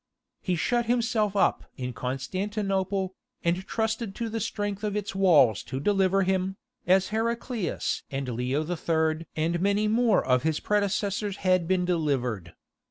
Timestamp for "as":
6.87-7.09